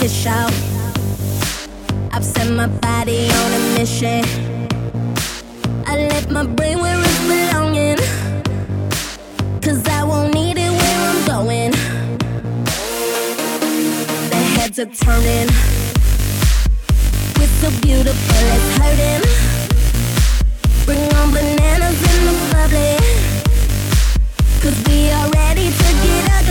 to 0.00 0.08
shout. 0.08 0.52
I've 2.12 2.24
set 2.24 2.50
my 2.50 2.66
body 2.66 3.28
on 3.30 3.52
a 3.52 3.78
mission. 3.78 4.24
I 5.86 5.96
left 6.10 6.30
my 6.30 6.44
brain 6.44 6.78
where 6.80 6.98
it's 6.98 7.20
belonging. 7.26 7.98
Cause 9.62 9.86
I 9.88 10.04
won't 10.04 10.34
need 10.34 10.58
it 10.58 10.70
where 10.70 11.00
I'm 11.10 11.26
going. 11.26 11.70
The 14.32 14.40
heads 14.56 14.78
are 14.78 14.92
turning. 15.04 15.48
We're 17.38 17.54
so 17.62 17.70
beautiful, 17.80 18.42
it's 18.56 18.70
hurting. 18.78 19.24
Bring 20.84 21.04
on 21.20 21.30
bananas 21.32 22.00
in 22.12 22.20
the 22.28 22.34
public. 22.52 23.00
Cause 24.62 24.78
we 24.88 25.10
are 25.10 25.30
ready 25.30 25.70
to 25.70 25.88
get 26.02 26.30
up. 26.32 26.45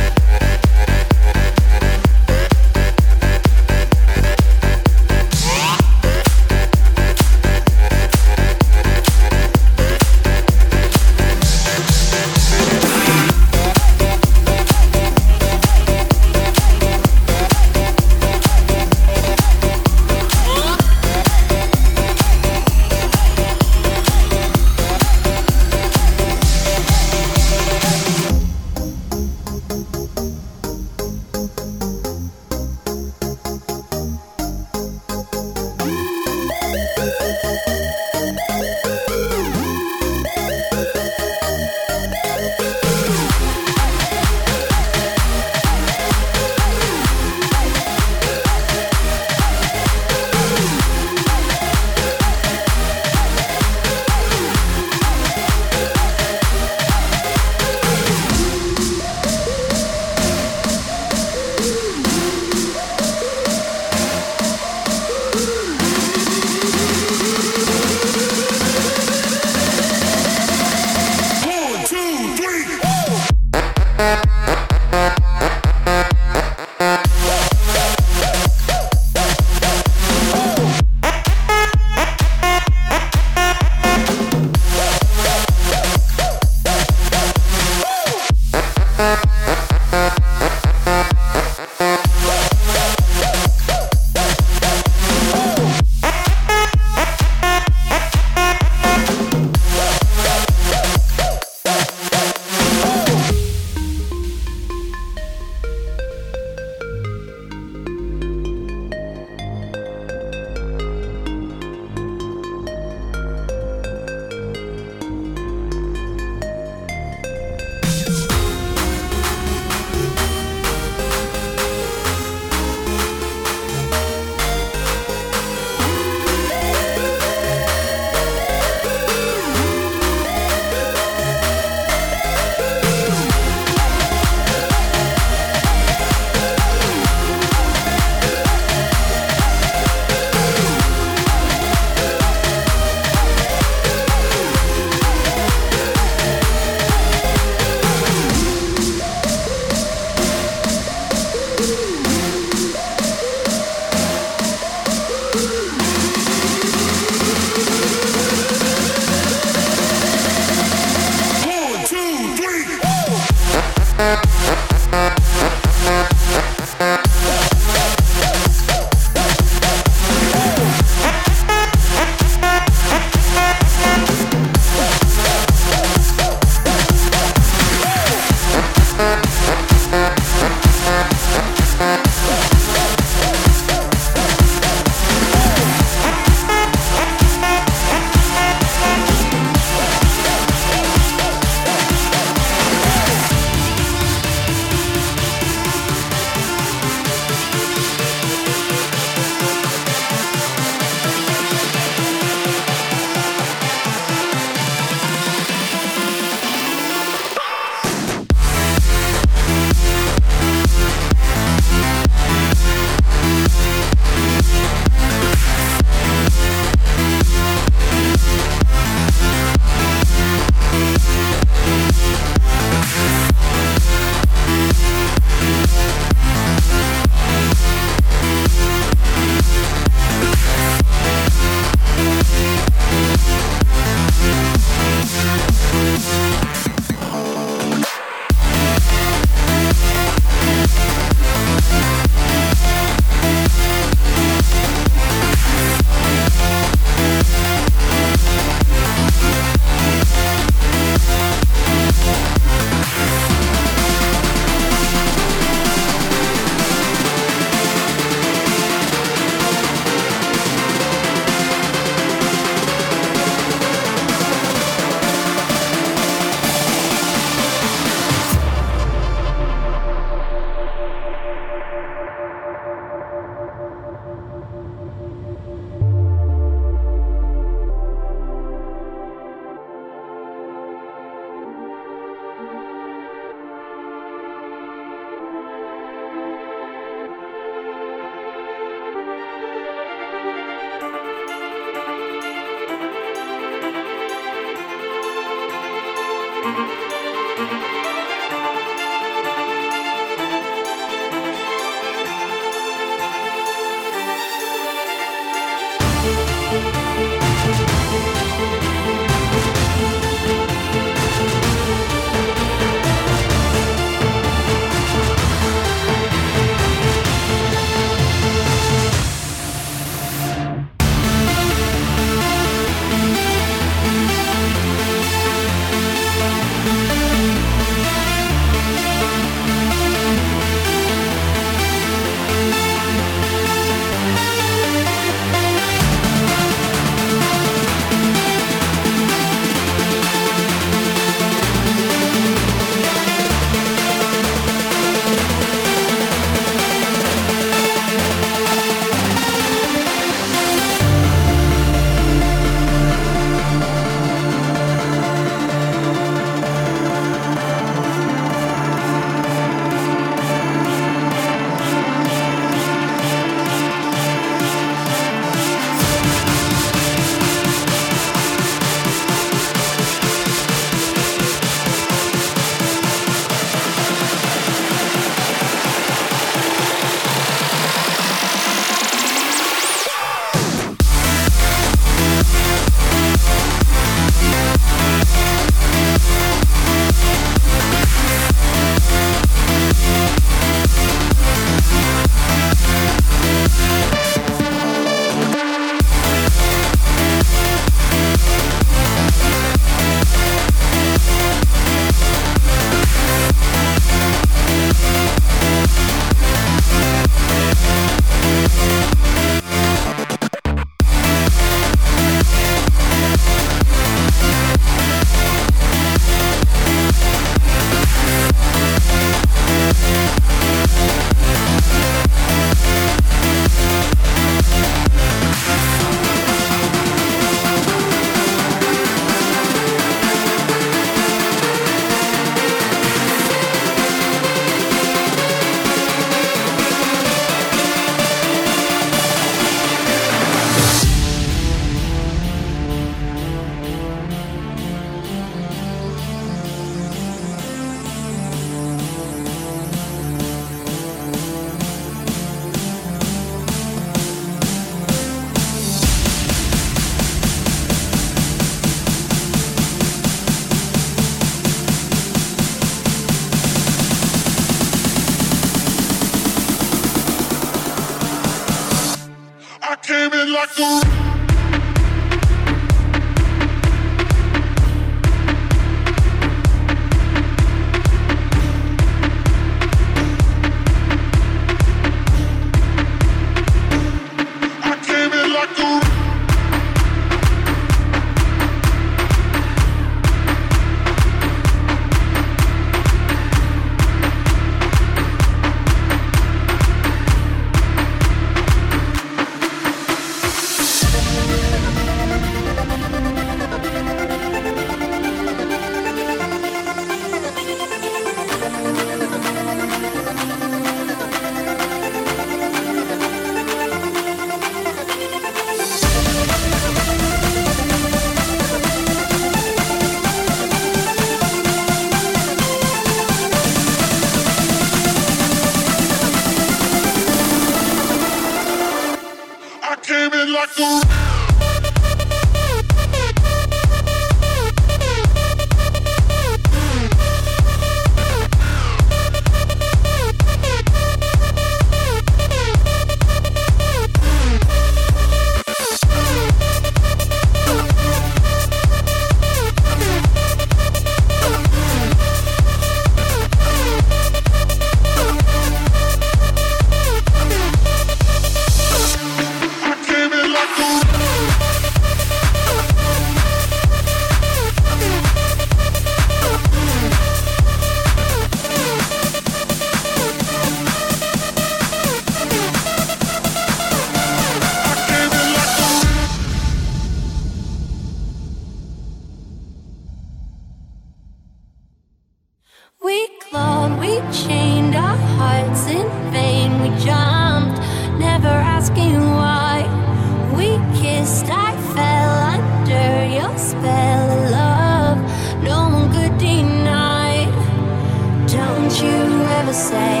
Say 599.71 600.00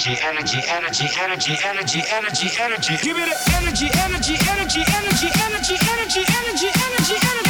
energy, 0.00 0.16
energy, 0.22 0.62
energy, 0.66 1.08
energy, 1.20 1.58
energy, 1.60 1.60
energy, 1.62 2.00
energy, 2.08 2.48
energy. 2.58 2.96
Give 3.02 3.16
me 3.16 3.24
the 3.24 3.36
energy, 3.60 3.90
energy, 4.00 4.36
energy, 4.48 4.80
energy, 4.96 5.28
energy, 5.44 5.76
energy, 5.76 6.24
energy, 6.24 6.68
energy, 6.72 7.16
energy, 7.20 7.49